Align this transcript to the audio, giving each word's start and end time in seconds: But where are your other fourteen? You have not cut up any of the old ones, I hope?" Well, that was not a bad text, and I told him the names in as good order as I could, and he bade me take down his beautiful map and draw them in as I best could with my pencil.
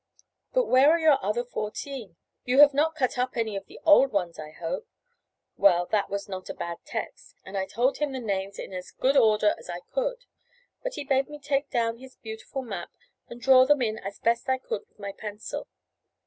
But 0.51 0.65
where 0.65 0.89
are 0.89 0.97
your 0.99 1.23
other 1.23 1.43
fourteen? 1.43 2.15
You 2.43 2.57
have 2.57 2.73
not 2.73 2.95
cut 2.95 3.19
up 3.19 3.37
any 3.37 3.55
of 3.55 3.67
the 3.67 3.79
old 3.85 4.11
ones, 4.11 4.39
I 4.39 4.49
hope?" 4.49 4.87
Well, 5.57 5.85
that 5.91 6.09
was 6.09 6.27
not 6.27 6.49
a 6.49 6.55
bad 6.55 6.79
text, 6.85 7.35
and 7.45 7.55
I 7.55 7.67
told 7.67 7.99
him 7.99 8.11
the 8.11 8.19
names 8.19 8.57
in 8.57 8.73
as 8.73 8.89
good 8.89 9.15
order 9.15 9.53
as 9.59 9.69
I 9.69 9.81
could, 9.91 10.25
and 10.83 10.91
he 10.91 11.03
bade 11.03 11.29
me 11.29 11.37
take 11.37 11.69
down 11.69 11.99
his 11.99 12.15
beautiful 12.15 12.63
map 12.63 12.89
and 13.29 13.39
draw 13.39 13.63
them 13.63 13.83
in 13.83 13.99
as 13.99 14.19
I 14.23 14.23
best 14.23 14.47
could 14.67 14.87
with 14.89 14.97
my 14.97 15.11
pencil. 15.11 15.67